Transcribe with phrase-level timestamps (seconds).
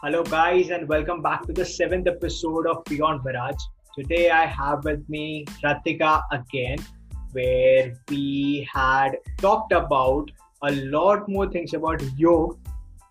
[0.00, 3.60] Hello, guys, and welcome back to the seventh episode of Beyond Mirage.
[3.96, 6.78] Today, I have with me Ratika again,
[7.32, 10.30] where we had talked about
[10.62, 12.56] a lot more things about yoga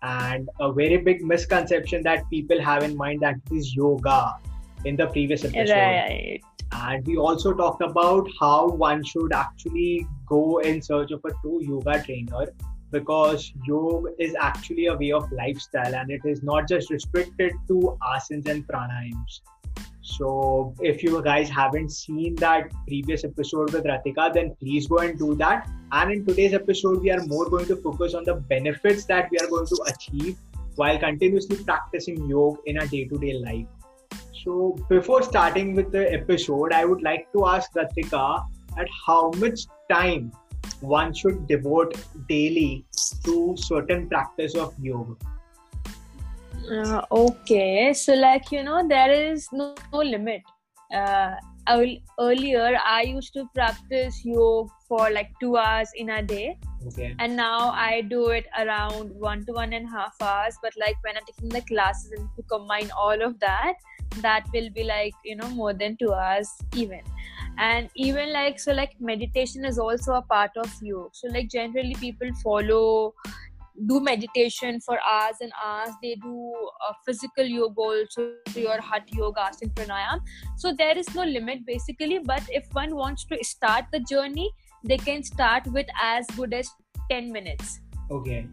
[0.00, 4.36] and a very big misconception that people have in mind that it is yoga
[4.86, 5.70] in the previous episode.
[5.70, 6.40] Right.
[6.72, 11.62] And we also talked about how one should actually go in search of a true
[11.62, 12.46] yoga trainer
[12.90, 17.96] because yoga is actually a way of lifestyle and it is not just restricted to
[18.02, 19.40] asanas and pranayams.
[20.02, 25.18] So if you guys haven't seen that previous episode with Ratika, then please go and
[25.18, 25.68] do that.
[25.92, 29.38] And in today's episode, we are more going to focus on the benefits that we
[29.38, 30.38] are going to achieve
[30.76, 33.66] while continuously practicing yoga in our day-to-day life.
[34.44, 38.44] So before starting with the episode, I would like to ask Ratika
[38.78, 39.60] at how much
[39.90, 40.32] time
[40.80, 41.94] one should devote
[42.28, 42.84] daily
[43.24, 45.14] to certain practice of yoga.
[46.70, 50.42] Uh, okay, so like you know, there is no, no limit.
[50.92, 51.34] Uh,
[52.18, 57.14] earlier, I used to practice yoga for like two hours in a day, Okay.
[57.18, 60.56] and now I do it around one to one and a half hours.
[60.62, 63.74] But like when I'm taking the classes and to combine all of that,
[64.20, 67.00] that will be like you know more than two hours even.
[67.58, 71.10] And even like so, like meditation is also a part of yoga.
[71.12, 73.14] So like generally, people follow
[73.86, 75.90] do meditation for hours and hours.
[76.02, 76.54] They do
[76.88, 80.20] uh, physical yoga also, your hatha yoga, and pranayam.
[80.56, 82.18] So there is no limit basically.
[82.18, 84.50] But if one wants to start the journey,
[84.84, 86.70] they can start with as good as
[87.10, 87.80] 10 minutes.
[88.10, 88.46] Okay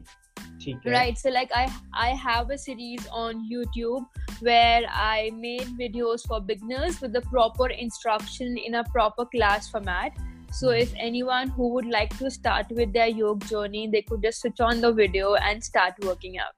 [0.85, 4.05] right so like i i have a series on youtube
[4.39, 10.11] where i made videos for beginners with the proper instruction in a proper class format
[10.51, 10.97] so if hmm.
[10.99, 14.81] anyone who would like to start with their yoga journey they could just switch on
[14.81, 16.53] the video and start working out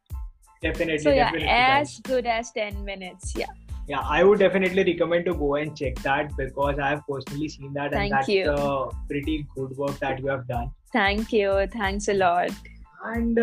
[0.61, 1.99] definitely so yeah definitely as guys.
[2.02, 3.45] good as 10 minutes yeah
[3.87, 7.73] yeah i would definitely recommend to go and check that because i have personally seen
[7.73, 8.92] that Thank and that's you.
[9.08, 11.67] pretty good work that you have done Thank you.
[11.71, 12.52] Thanks a lot.
[13.05, 13.39] And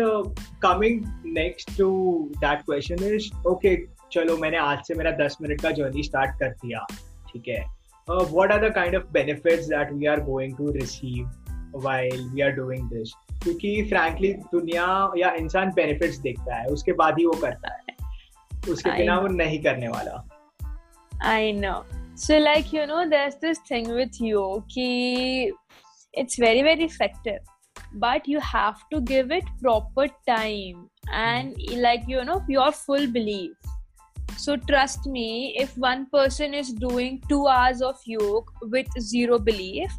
[0.61, 1.89] coming next to
[2.37, 3.75] that question is okay
[4.11, 6.85] चलो मैंने आज से मेरा दस minute का journey start कर दिया
[7.29, 7.65] ठीक है?
[8.09, 11.31] What are the kind of benefits that we are going to receive
[11.75, 13.11] while we are doing this
[13.43, 17.95] क्योंकि फ्रैंकली दुनिया या इंसान बेनिफिट्स देखता है उसके बाद ही वो करता है।
[18.69, 20.29] उसके बिना वो नहीं करने वाला।
[21.23, 21.85] I know
[22.17, 24.87] so like you know there is this thing with you कि
[26.17, 27.37] it's very very effective
[27.95, 31.79] but you have to give it proper time and hmm.
[31.81, 33.51] like you know your full belief.
[34.37, 39.91] So trust me if one person is doing 2 hours of yoga with zero belief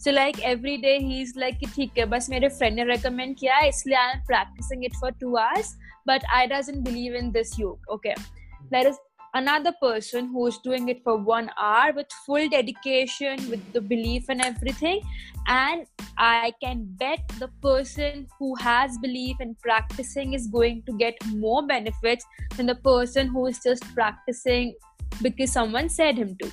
[0.00, 3.96] so like every day he's like theek hai bas mere friend ne recommend kiya isliye
[4.00, 5.72] i am practicing it for 2 hours
[6.10, 8.14] but i doesn't believe in this yoga okay?
[8.18, 8.34] Hmm.
[8.74, 9.00] That is
[9.38, 14.24] another person who is doing it for one hour with full dedication with the belief
[14.28, 15.00] and everything.
[15.46, 15.86] And
[16.18, 21.60] i can bet the person who has belief and practicing is going to get more
[21.66, 24.74] benefits than the person who is just practicing
[25.22, 26.50] because someone said him to.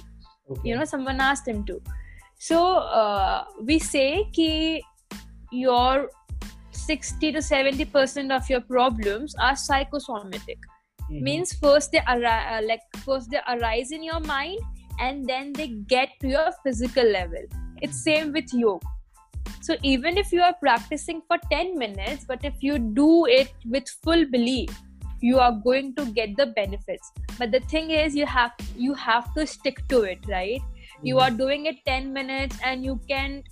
[0.51, 0.69] Okay.
[0.69, 1.81] you know someone asked him to.
[2.37, 4.83] So uh, we say ki
[5.51, 6.09] your
[6.71, 10.59] 60 to 70 percent of your problems are psychosomatic
[11.09, 11.21] Mhm.
[11.21, 14.59] means first they arise uh, like first they arise in your mind
[14.99, 17.45] and then they get to your physical level
[17.81, 18.87] it's same with yoga
[19.61, 23.89] so even if you are practicing for 10 minutes but if you do it with
[24.03, 24.69] full belief
[25.21, 29.33] you are going to get the benefits but the thing is you have you have
[29.35, 30.61] to stick to it right
[31.03, 31.21] you Mhm.
[31.25, 33.43] are doing it 10 minutes and you can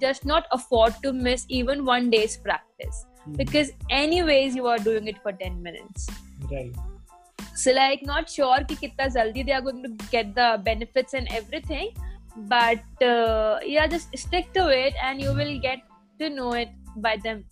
[0.00, 3.06] just not afford to miss even one day's practice.
[3.36, 6.08] Because anyways you are doing it for 10 minutes
[6.50, 6.74] right
[7.54, 11.32] so like not sure ki kitna jaldi they are going to get the benefits and
[11.40, 11.90] everything
[12.54, 15.80] but uh, yeah just stick to it and you will get
[16.18, 17.44] to know it by them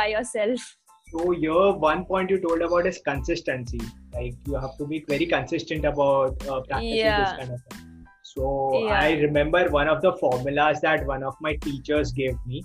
[0.00, 0.72] by yourself
[1.10, 3.80] So your one point you told about is consistency.
[4.14, 7.20] Like you have to be very consistent about uh, practicing Yeah.
[7.20, 7.84] this kind of thing.
[8.30, 9.02] So Yeah.
[9.02, 12.64] I remember one of the formulas that one of my teachers gave me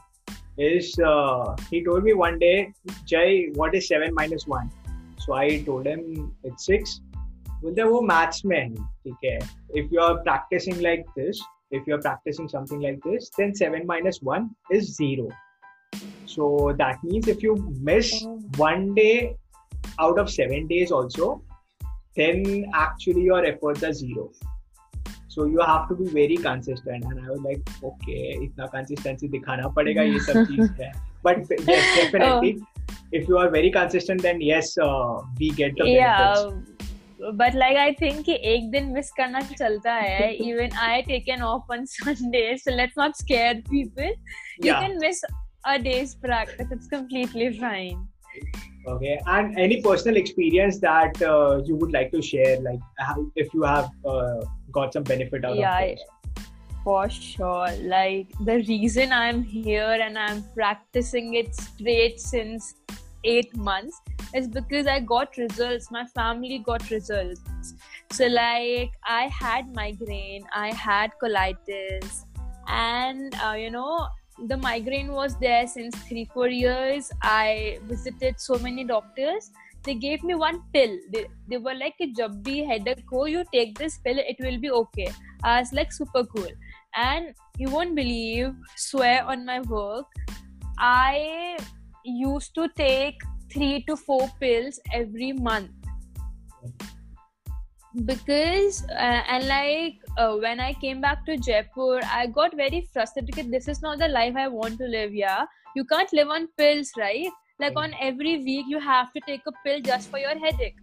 [0.58, 2.72] is uh, he told me one day,
[3.04, 4.70] Jay, what is seven minus one?
[5.18, 7.00] So I told him it's six.
[7.62, 9.38] बोलते वो maths में है ठीक है
[9.80, 11.38] if you are practicing like this
[11.70, 15.28] if you are practicing something like this then 7 minus 1 is 0
[16.32, 16.50] so
[16.82, 17.54] that means if you
[17.90, 18.36] miss Oh.
[18.58, 19.36] one day
[20.06, 21.30] out of 7 days also
[22.20, 22.44] then
[22.74, 23.94] actually your efforts are
[25.31, 29.67] So you have to be very consistent and I was like okay इतना consistency दिखाना
[29.77, 30.91] पड़ेगा ये सब चीज़ है।
[31.25, 32.49] But definitely
[33.17, 34.75] if you are very consistent then yes
[35.39, 36.79] we get the benefits
[37.35, 41.73] but like I think एक दिन miss करना चलता है even I take an off
[41.73, 44.13] on Sunday so let's not scare people
[44.67, 45.23] you can miss
[45.65, 48.07] a day's practice it's completely fine
[48.87, 49.19] okay.
[49.25, 52.59] And any personal experience that uh, you would like to share?
[52.59, 52.79] Like
[53.35, 54.41] if you have uh,
[54.71, 56.01] got some benefit out Yeah, of this
[56.83, 57.71] for sure.
[57.83, 62.75] Like the reason i'm here and i'm practicing it straight since
[63.23, 64.01] eight months
[64.33, 65.91] is because i got results.
[65.91, 67.41] My family got results.
[68.11, 72.25] So like i had migraine i had colitis
[72.67, 74.07] and uh, you know
[74.47, 77.11] the migraine was there since three four years.
[77.21, 79.51] I visited so many doctors.
[79.83, 80.97] They gave me one pill.
[81.11, 84.71] They, they were like a bhi headache Oh, you take this pill it will be
[84.71, 85.11] okay.
[85.43, 86.51] I was like super cool.
[86.95, 90.07] And you won't believe swear on my work
[90.79, 91.57] i
[92.03, 93.21] used to take
[93.53, 95.69] three to four pills every month
[98.05, 103.25] because uh, and like uh, when i came back to jaipur i got very frustrated
[103.25, 105.45] because this is not the life i want to live yeah.
[105.73, 107.29] You can't live on pills right?
[107.59, 110.75] Like on every week you have to take a pill just for your headache.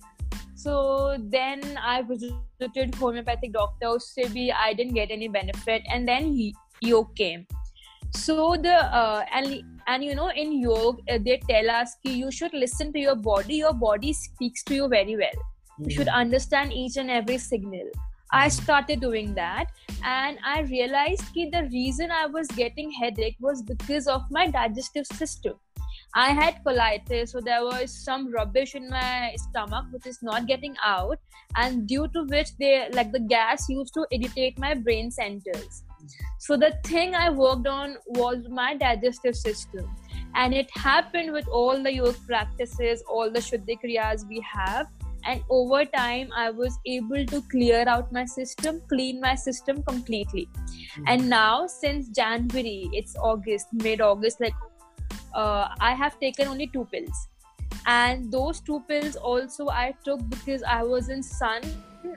[0.55, 3.88] So then i visited homeopathic doctor.
[3.88, 5.82] Usse bhi i didn't get any benefit.
[5.90, 7.46] And then he, yoga came.
[8.12, 12.31] So the uh, and and you know in yoga uh, they tell us ki you
[12.31, 13.56] should listen to your body.
[13.56, 15.46] Your body speaks to you very well
[15.78, 16.14] you should hmm.
[16.14, 17.88] understand each and every signal.
[18.32, 18.50] I hmm.
[18.50, 19.66] started doing that
[20.04, 25.06] and i realized that the reason i was getting headache was because of my digestive
[25.06, 25.54] system.
[26.14, 30.75] I had colitis so there was some rubbish in my stomach which is not getting
[30.84, 31.19] out
[31.56, 35.82] and due to which they like the gas used to irritate my brain centers.
[36.38, 39.90] So the thing i worked on was my digestive system
[40.34, 44.86] and it happened with all the yoga practices all the shuddhi kriyas we have
[45.24, 50.48] and over time i was able to clear out my system clean my system completely.
[51.06, 54.54] And now since january it's august mid august like
[55.34, 57.28] uh, i have taken only two pills.
[57.86, 61.62] And those two pills also i took because i was in sun.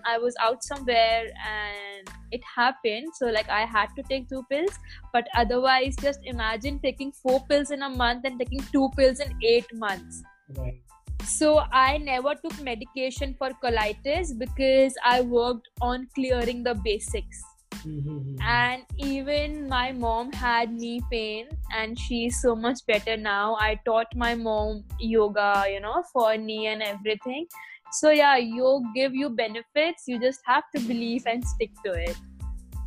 [0.06, 3.08] I was out somewhere and it happened.
[3.16, 4.78] So like i had to take two pills.
[5.14, 9.34] But otherwise just imagine taking four pills in a month and taking two pills in
[9.44, 10.24] eight months.
[10.56, 10.82] Right
[11.24, 17.42] so I never took medication for colitis because I worked on clearing the basics.
[17.86, 18.38] Mhm.
[18.54, 23.56] And even my mom had knee pain and she's so much better now.
[23.60, 27.48] I taught my mom yoga, you know, for knee and everything.
[27.92, 30.04] So yeah, yoga give you benefits.
[30.08, 32.18] You just have to believe and stick to it.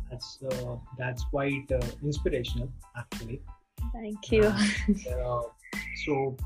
[0.09, 1.79] that's uh, that's quite uh,
[2.09, 2.67] inspirational
[2.99, 3.37] actually
[3.93, 4.43] Thank you.
[4.45, 5.41] uh,
[6.05, 6.37] so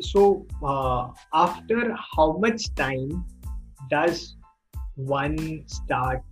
[0.00, 3.24] so uh, after how much time
[3.90, 4.36] does
[4.96, 6.22] one start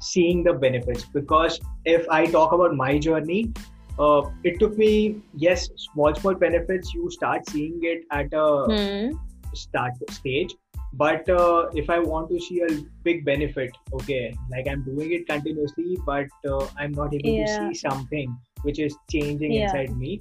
[0.00, 3.52] seeing the benefits because if i talk about my journey
[3.98, 9.10] uh, it took me yes small small benefits you start seeing it at a Hmm.
[9.54, 10.54] start stage
[10.92, 12.68] but uh, if i want to see a
[13.04, 17.44] big benefit okay like i'm doing it continuously but uh, i'm not able Yeah.
[17.44, 19.62] to see something which is changing Yeah.
[19.62, 20.20] inside me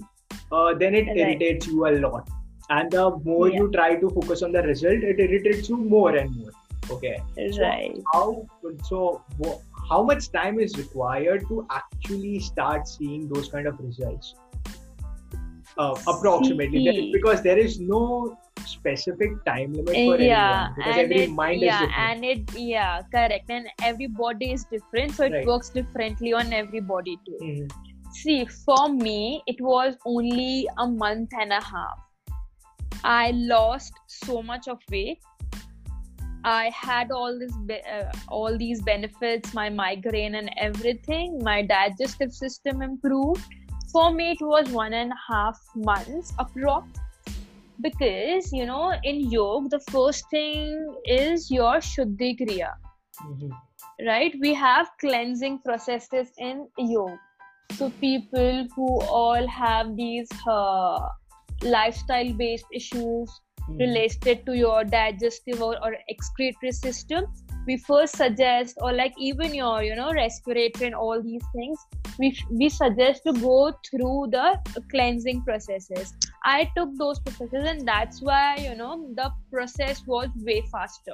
[0.52, 1.18] uh, then it Right.
[1.18, 2.30] irritates you a lot
[2.76, 3.58] and the more Yeah.
[3.60, 6.54] you try to focus on the result it irritates you more and more
[6.98, 7.16] okay
[7.64, 7.98] Right.
[7.98, 8.26] so how
[8.90, 9.00] so
[9.90, 14.34] how much time is required to actually start seeing those kind of results
[15.78, 17.12] uh, approximately See.
[17.12, 21.62] because there is no specific time limit for yeah everyone because and every it, mind
[21.62, 25.48] yeah is different and it yeah correct and every body is different so it Right.
[25.48, 27.72] works differently on every body too Mhm.
[28.22, 29.18] see for me
[29.54, 32.00] it was only a month and a half
[33.04, 35.20] i lost so much of weight.
[36.46, 41.40] I had all this be- uh, all these benefits my migraine and everything.
[41.42, 43.46] My digestive system improved.
[43.94, 46.84] For me it was one and a half months approx.
[47.82, 52.74] Because you know in yoga the first thing is your shuddhi kriya
[53.22, 53.52] Mhm.
[54.08, 54.36] right?
[54.42, 57.20] We have cleansing processes in yoga.
[57.78, 61.00] So people who all have these uh,
[61.64, 63.40] lifestyle based issues
[63.70, 63.80] Mhm.
[63.80, 67.26] related to your digestive or, or excretory system
[67.68, 71.78] we first suggest or like even your you know respiratory and all these things
[72.20, 74.60] we we suggest to go through the
[74.92, 76.14] cleansing processes.
[76.46, 81.14] I took those processes and that's why you know the process was way faster.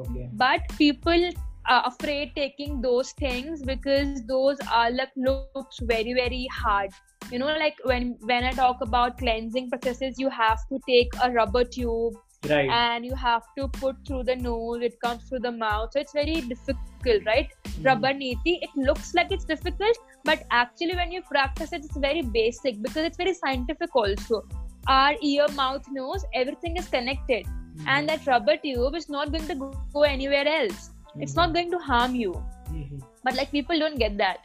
[0.00, 0.28] Okay.
[0.32, 1.30] But people
[1.66, 6.90] uh, afraid taking those things because those are like looks very very hard.
[7.30, 11.30] You know like when when i talk about cleansing processes you have to take a
[11.30, 12.14] rubber tube
[12.50, 12.68] right.
[12.68, 15.90] and you have to put through the nose it comes through the mouth.
[15.92, 17.48] So it's very difficult right?
[17.64, 17.86] Mhm.
[17.86, 22.22] rubber neti it looks like it's difficult but actually when you practice it it's very
[22.22, 24.42] basic because it's very scientific also.
[24.86, 27.46] Our ear mouth nose everything is connected.
[27.46, 27.86] Mhm.
[27.92, 29.54] and that rubber tube is not going to
[29.94, 30.90] go anywhere else
[31.20, 31.36] it's Mhm.
[31.36, 32.34] not going to harm you.
[32.72, 33.02] Mhm.
[33.26, 34.38] but like people don't get that.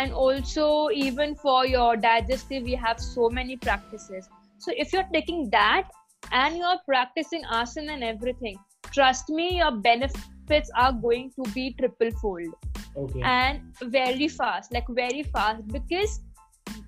[0.00, 4.28] And also even for your digestive we have so many practices.
[4.58, 5.90] So if you're taking that
[6.32, 8.58] and you're practicing asana and everything
[8.96, 12.54] trust me your benefits are going to be triple fold
[12.96, 13.22] okay.
[13.22, 13.60] And
[13.98, 15.66] very fast like very fast.
[15.68, 16.20] Because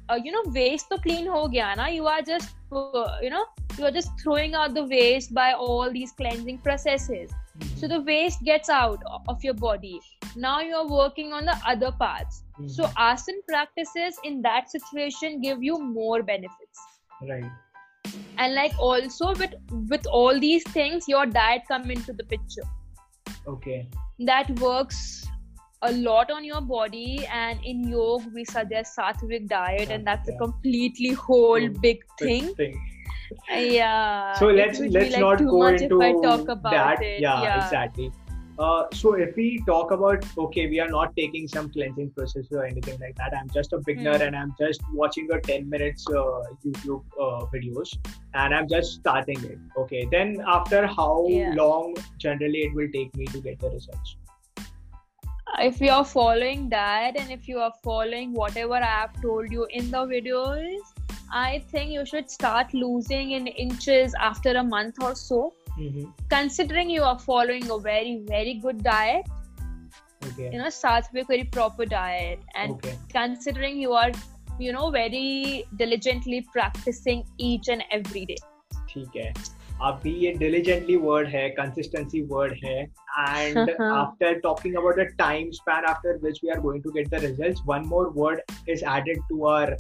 [0.09, 1.87] uh, you know waste to clean ho gaya na.
[1.87, 3.45] You are just uh, you know
[3.79, 7.31] you are just throwing out the waste by all these cleansing processes.
[7.77, 10.01] So the waste gets out of your body.
[10.35, 12.43] Now you're working on the other parts.
[12.59, 12.71] Mhm.
[12.71, 16.85] so asana practices in that situation give you more benefits.
[17.31, 18.15] Right.
[18.39, 19.55] And like also with
[19.91, 22.67] with all these things your diet come into the picture.
[23.55, 23.89] Okay.
[24.31, 25.01] That works
[25.83, 30.37] a lot on your body and in yoga we suggest sattvic diet and that's a
[30.45, 32.55] completely whole big thing.
[32.55, 32.79] thing.
[33.51, 37.03] Yeah so let's let's like, not go into if i talk about that.
[37.03, 38.13] it yeah, exactly.
[38.59, 42.65] Uh, so if we talk about okay we are not taking some cleansing process or
[42.65, 43.35] anything like that.
[43.39, 44.23] I'm just a beginner Hmm.
[44.23, 47.93] and i'm just watching your 10 minutes uh, youtube uh, videos
[48.33, 49.59] and i'm just starting it.
[49.77, 51.53] Okay then after how Yeah.
[51.55, 54.17] long generally it will take me to get the results?
[55.59, 59.67] If you are following that and if you are following whatever i have told you
[59.71, 60.79] in the videos
[61.32, 66.10] i think you should start losing in inches after a month or so mm-hmm.
[66.30, 69.26] considering you are following a very very good diet
[70.26, 74.12] okay you know sattvic very proper diet and okay considering you are
[74.60, 78.42] you know very diligently practicing each and every day
[78.94, 79.34] ठीक है
[79.90, 82.76] अभी ये diligently word है consistency word है
[83.28, 87.22] and after talking about the time span after which we are going to get the
[87.26, 88.42] results one more word
[88.76, 89.78] is added to our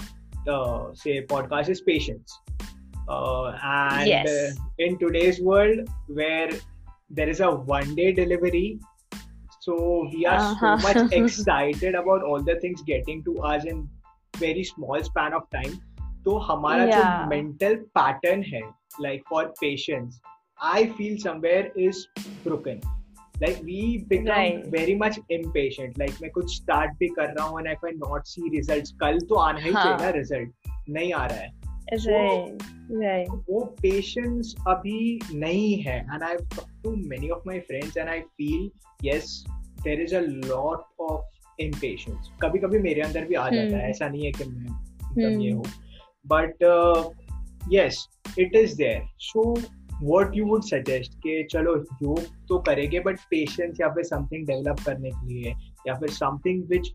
[0.49, 2.39] Uh, say podcast is patience
[3.09, 4.27] uh, and Yes.
[4.27, 6.51] uh, in today's world where
[7.11, 8.79] there is a one day delivery
[9.61, 10.55] so we are Uh-huh.
[10.61, 13.89] so much excited about all the things getting to us in
[14.39, 15.77] very small span of time
[16.25, 17.29] तो हमारा जो Yeah.
[17.33, 18.63] mental pattern है
[19.07, 20.21] like for patience
[20.73, 22.07] I feel somewhere is
[22.45, 22.81] broken
[23.43, 23.81] like we
[24.13, 24.63] become Right.
[24.75, 25.99] very much impatient.
[26.03, 29.19] Like मैं कुछ start भी कर रहा हूँ and I can not see results कल
[29.19, 29.99] तो आना ही हाँ.
[29.99, 30.75] चाहिए ना result.
[30.91, 32.59] नहीं आ रहा है। Right
[33.03, 33.43] right.
[33.51, 36.35] वो पेशेंस अभी नहीं है। And I
[36.85, 38.71] to many of my friends and I feel
[39.05, 39.45] yes
[39.85, 41.25] there is a lot of
[41.61, 43.91] impatience कभी कभी मेरे अंदर भी आ जाता है। Hmm.
[43.91, 44.65] ऐसा नहीं है कि मैं
[45.23, 45.67] एकदम ये Hmm.
[45.67, 45.75] हूँ।
[46.27, 46.55] But
[47.73, 49.55] yes it is there so
[50.03, 54.81] what you would suggest कि चलो योग तो करेंगे बट पेशेंस या फिर समथिंग डेवलप
[54.87, 55.55] करने के लिए
[55.89, 56.95] या फिर something which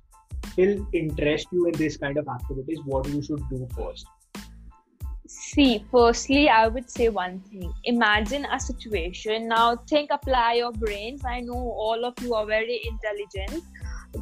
[0.57, 4.07] will interest you in this kind of activities what you should do first
[5.33, 7.73] See, firstly, I would say one thing.
[7.85, 9.47] Imagine a situation.
[9.47, 11.21] Now, think, apply your brains.
[11.25, 13.63] I know all of you are very intelligent.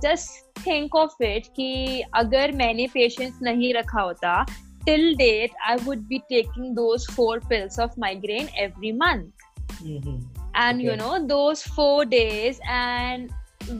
[0.03, 4.45] Just think of it कि अगर मैंने patience नहीं रखा होता
[4.89, 9.33] till date I would be taking those four pills of migraine every month.
[9.81, 10.15] Mm-hmm.
[10.61, 13.29] and you know those four days and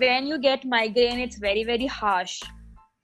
[0.03, 2.35] when you get migraine it's very very harsh.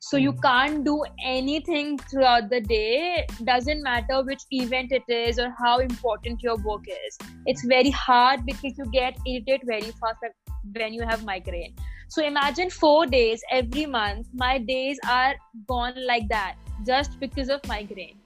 [0.08, 0.42] So you Mhm.
[0.46, 0.96] can't do
[1.30, 3.26] anything throughout the day.
[3.50, 7.18] Doesn't matter which event it is or how important your work is.
[7.54, 10.28] It's very hard because you get irritated very fast
[10.74, 11.76] when you have migraine.
[12.08, 15.36] So imagine four days every month my days are
[15.68, 16.56] gone like that
[16.86, 18.18] just because of migraine.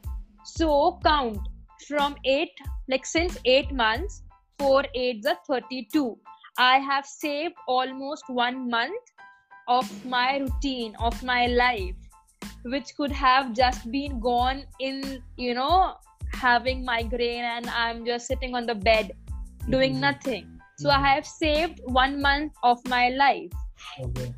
[0.44, 1.40] So count
[1.88, 2.52] from eight
[2.90, 4.24] like since eight months
[4.58, 6.18] four eights are 32
[6.58, 9.14] i have saved almost one month
[9.68, 11.96] of my routine of my life
[12.64, 15.96] which could have just been gone in you know
[16.34, 19.14] having migraine and i'm just sitting on the bed
[19.70, 20.00] doing Mhm.
[20.00, 21.07] nothing so i Mhm.
[21.07, 23.55] have saved one month of my life
[23.99, 24.33] Okay.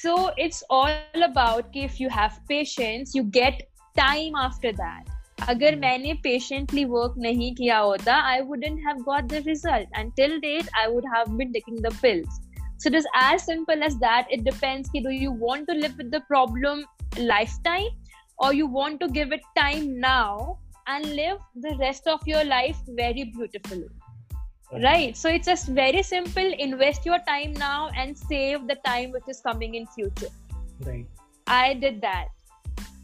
[0.00, 0.96] so it's all
[1.26, 3.62] about कि if you have patience you get
[3.98, 5.12] time after that
[5.48, 5.80] अगर Hmm.
[5.80, 10.88] मैंने patiently work नहीं किया होता I wouldn't have got the result until date I
[10.94, 12.40] would have been taking the pills
[12.78, 15.96] so it is as simple as that it depends कि do you want to live
[16.02, 16.84] with the problem
[17.32, 17.90] lifetime
[18.38, 22.80] or you want to give it time now and live the rest of your life
[23.02, 23.88] very beautifully
[24.71, 25.15] right.
[25.17, 26.53] So it's just very simple.
[26.57, 30.29] Invest your time now and save the time which is coming in future.
[30.81, 31.07] Right.
[31.47, 32.27] I did that.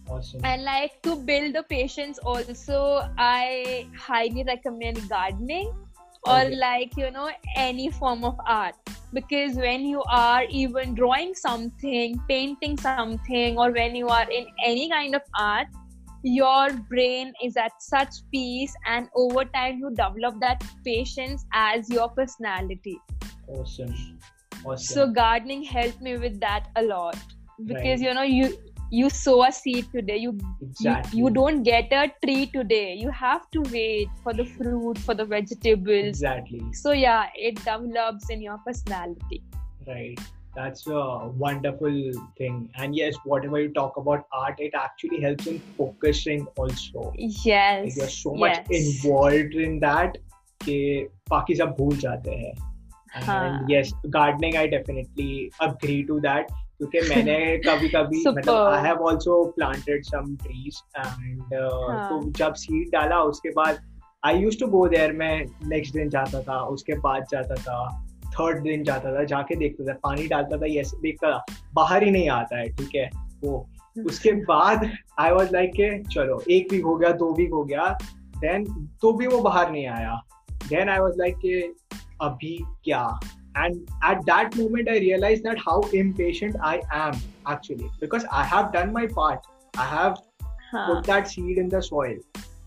[0.07, 0.41] Awesome.
[0.43, 3.07] And like to build the patience also.
[3.17, 5.73] I highly recommend gardening
[6.27, 6.55] or Okay.
[6.55, 8.75] like you know any form of art.
[9.13, 14.89] Because when you are even drawing something painting something or when you are in any
[14.89, 15.67] kind of art
[16.25, 22.09] your brain is at such peace and over time you develop that patience as your
[22.09, 22.99] personality.
[23.47, 23.93] Awesome.
[24.65, 24.77] Awesome.
[24.77, 27.15] So gardening helped me with that a lot.
[27.63, 28.07] Because Right.
[28.07, 28.57] you know you
[28.91, 30.31] you sow a seed today you,
[30.79, 32.95] you you don't get a tree today.
[32.95, 36.07] You have to wait for the fruit for the vegetables.
[36.07, 36.63] Exactly.
[36.73, 39.43] So yeah it develops in your personality.
[39.87, 40.19] Right.
[40.55, 42.69] That's a wonderful thing.
[42.75, 47.13] And yes, whatever you talk about art, it actually helps in focusing also.
[47.17, 48.85] yes Like you're so much yes.
[48.85, 50.17] involved in that
[50.63, 52.53] कि बाकी सब भूल जाते हैं.
[53.23, 53.59] हाँ.
[53.59, 56.53] And yes, gardening I definitely agree to that.
[56.77, 58.23] क्योंकि मैंने कभी कभी.
[58.27, 62.09] मतलब I have also planted some trees and uh, हाँ.
[62.09, 63.79] तो जब सीड डाला उसके बाद
[64.25, 68.04] I used to go there मैं नेक्स्ट दिन जाता था उसके बाद जाता था
[68.35, 72.03] थर्ड दिन जाता था जाके देखता था पानी डालता था ये ऐसे देखता था। बाहर
[72.03, 73.09] ही नहीं आता है ठीक है?
[73.43, 73.69] वो
[74.05, 77.97] उसके बाद आई वॉज़ लाइक के चलो एक वीक हो गया दो वीक हो गया
[78.37, 78.65] देन
[79.01, 80.19] तो भी वो बाहर नहीं आया।
[80.69, 81.61] देन आई वॉज़ लाइक के
[82.21, 83.19] अभी क्या?
[83.57, 83.75] And
[84.11, 87.13] at that moment I realize that how impatient I am
[87.51, 89.39] actually because I have done my part
[89.79, 90.13] I have
[90.75, 92.15] put that seed in the soil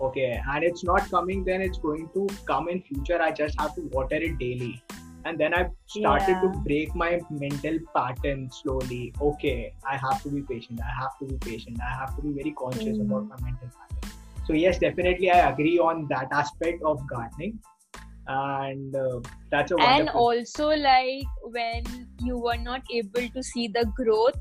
[0.01, 0.41] okay?
[0.53, 3.21] And it's not coming then it's going to come in future.
[3.21, 4.83] I just have to water it daily.
[5.29, 5.63] And then i
[5.97, 6.43] started Yeah.
[6.45, 7.11] to break my
[7.45, 11.95] mental pattern slowly okay i have to be patient i have to be patient i
[12.03, 13.07] have to be very conscious Mm.
[13.07, 14.05] about my mental pattern
[14.45, 17.59] so yes definitely i agree on that aspect of gardening
[18.27, 19.21] and uh,
[19.51, 24.41] that's a and also like when you were not able to see the growth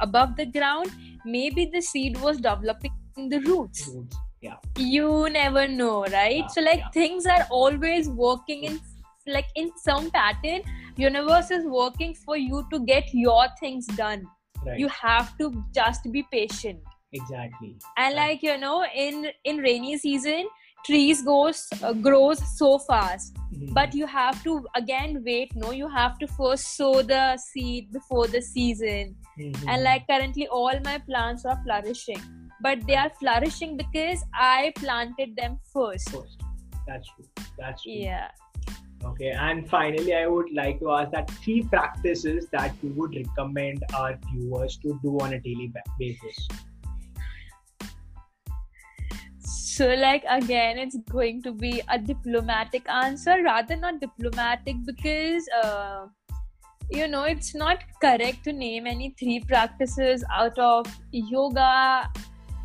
[0.00, 0.90] above the ground
[1.24, 4.16] maybe the seed was developing in the roots roots.
[4.40, 6.90] yeah you never know right Yeah, so like yeah.
[6.92, 8.80] things are always working in
[9.26, 10.60] like in some pattern
[10.96, 14.26] universe is working for you to get your things done
[14.66, 16.78] right you have to just be patient
[17.12, 18.28] exactly and Right.
[18.30, 20.46] like you know in in rainy season
[20.84, 23.72] trees goes uh, grows so fast Mhm.
[23.78, 28.26] but you have to again wait no you have to first sow the seed before
[28.34, 29.68] the season Mhm.
[29.68, 32.20] and like currently all my plants are flourishing
[32.66, 36.42] but they are flourishing because i planted them first First.
[36.88, 37.24] That's true.
[37.58, 37.92] That's true.
[37.92, 38.28] yeah
[39.04, 39.30] Okay.
[39.30, 44.18] And finally, I would like to ask that three practices that you would recommend our
[44.32, 46.48] viewers to do on a daily basis.
[49.76, 56.06] so like again it's going to be a diplomatic answer rather not diplomatic because uh,
[56.90, 62.10] you know it's not correct to name any three practices out of yoga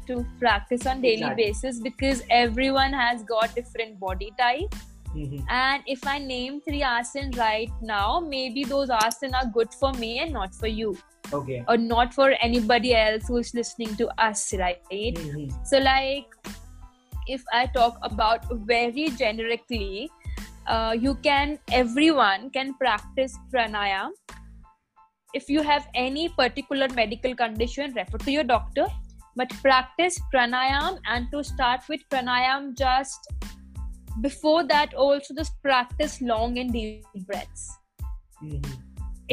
[0.08, 1.44] to practice on daily Exactly.
[1.44, 4.74] basis because everyone has got different body type
[5.16, 5.46] Mhm.
[5.50, 10.20] and if i name three asanas right now maybe those asanas are good for me
[10.20, 10.98] and not for you
[11.34, 11.64] Okay.
[11.68, 15.66] or not for anybody else who's listening to us right Mhm.
[15.66, 16.36] so like
[17.28, 20.10] if i talk about very generically
[20.68, 24.12] uh, you can everyone can practice pranayam
[25.34, 28.88] if you have any particular medical condition refer to your doctor
[29.36, 33.32] but practice pranayam and to start with pranayam just
[34.20, 37.78] before that also just practice long and deep breaths.
[38.44, 38.78] Mhm.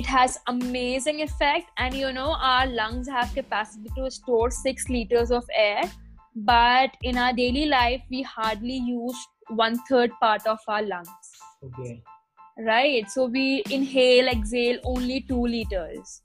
[0.01, 5.33] it has amazing effect and you know our lungs have capacity to store 6 liters
[5.33, 5.83] of air.
[6.37, 9.17] But in our daily life we hardly use
[9.49, 11.33] one third part of our lungs.
[11.64, 12.03] Okay.
[12.67, 13.11] right?
[13.11, 16.21] So we inhale exhale only 2 liters.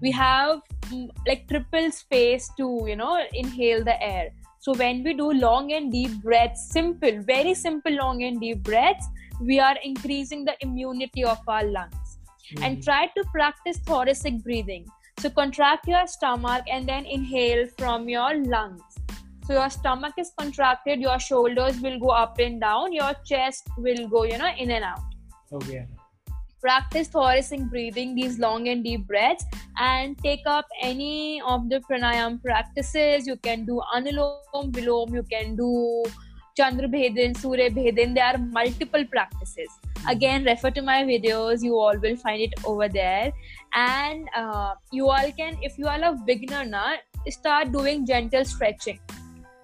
[0.00, 4.30] We have mm, like triple space to you know inhale the air
[4.64, 9.08] so when we do long and deep breaths simple very simple long and deep breaths
[9.40, 12.12] we are increasing the immunity of our lungs
[12.62, 12.84] and Mhm.
[12.84, 14.84] try to practice thoracic breathing.
[15.22, 18.98] So contract your stomach and then inhale from your lungs.
[19.46, 24.08] So your stomach is contracted, your shoulders will go up and down, your chest will
[24.08, 25.00] go, you know, in and out.
[25.52, 25.86] Okay.
[26.64, 29.44] Practice thoracic breathing, these long and deep breaths,
[29.78, 33.26] and take up any of the pranayam practices.
[33.26, 36.04] You can do Anulom Vilom, you can do
[36.56, 38.14] Chandra Bhedin, Surya Bhedin.
[38.14, 39.68] There are multiple practices
[40.08, 43.32] again refer to my videos you all will find it over there
[43.74, 46.94] and uh, you all can if you are a beginner now
[47.28, 48.98] start doing gentle stretching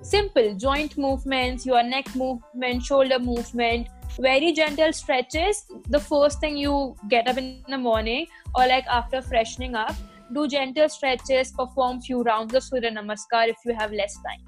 [0.03, 5.65] simple joint movements your neck movement shoulder movement very gentle stretches.
[5.89, 9.95] The first thing you get up in the morning or like after freshening up
[10.33, 14.43] do gentle stretches perform few rounds of surya namaskar if you have less time.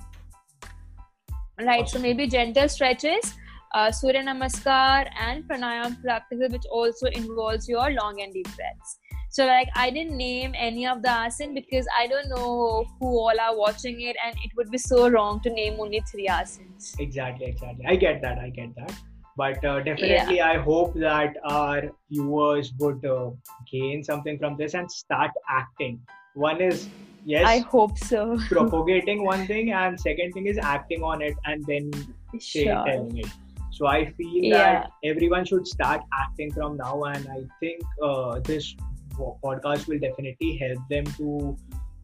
[1.60, 3.34] Right so maybe gentle stretches
[3.74, 8.98] uh, surya namaskar and pranayam practices which also involves your long and deep breaths
[9.32, 13.40] so like I didn't name any of the asin because I don't know who all
[13.40, 16.94] are watching it, and it would be so wrong to name only three asins.
[17.00, 17.86] Exactly, exactly.
[17.88, 18.38] I get that.
[18.38, 18.92] I get that.
[19.38, 20.50] But uh, definitely, yeah.
[20.50, 23.30] I hope that our viewers would uh,
[23.70, 25.98] gain something from this and start acting.
[26.34, 26.90] One is
[27.24, 28.38] yes, I hope so.
[28.50, 31.90] propagating one thing, and second thing is acting on it and then
[32.38, 32.84] sure.
[32.84, 33.32] telling it.
[33.70, 34.58] So I feel yeah.
[34.58, 38.76] that everyone should start acting from now, and I think uh, this
[39.18, 41.56] podcast will definitely help them to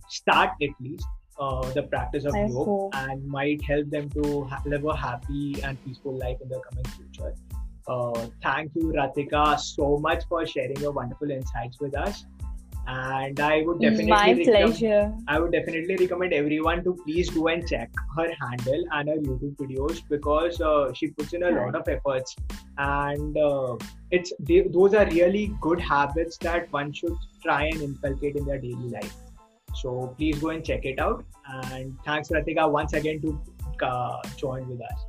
[0.08, 1.06] start at least
[1.38, 5.82] uh, the practice of yoga and might help them to ha- live a happy and
[5.84, 7.34] peaceful life in the coming future.
[7.86, 12.26] Uh, thank you, Ratika, so much for sharing your wonderful insights with us.
[12.90, 15.12] And I would definitely my pleasure.
[15.28, 19.56] I would definitely recommend everyone to please go and check her handle and her YouTube
[19.56, 22.34] videos because uh, she puts in a lot of efforts,
[22.78, 23.76] and uh,
[24.10, 28.58] it's they, those are really good habits that one should try and inculcate in their
[28.58, 29.14] daily life.
[29.74, 31.26] So please go and check it out.
[31.46, 33.38] And thanks, Ratika, once again to
[33.82, 35.07] uh, join with us.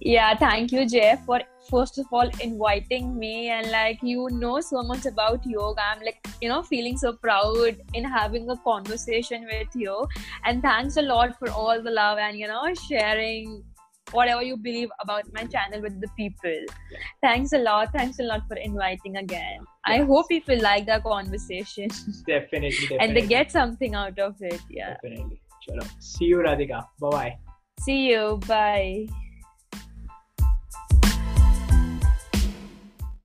[0.00, 4.82] Yeah, thank you, Jeff, for first of all inviting me and like you know so
[4.82, 5.82] much about yoga.
[5.82, 10.06] I'm like, you know, feeling so proud in having a conversation with you.
[10.44, 13.64] And thanks a lot for all the love and you know, sharing
[14.12, 16.64] whatever you believe about my channel with the people.
[17.22, 17.92] Thanks a lot.
[17.92, 19.58] Thanks a lot for inviting again.
[19.60, 19.66] Yes.
[19.84, 21.88] I hope people like the conversation.
[22.26, 22.98] Definitely, definitely.
[23.00, 24.60] and they get something out of it.
[24.70, 24.94] Yeah.
[25.02, 25.40] Definitely.
[25.66, 25.88] Chalo.
[26.00, 26.86] See you, Radhika.
[27.00, 27.38] Bye bye.
[27.80, 28.40] See you.
[28.46, 29.08] Bye.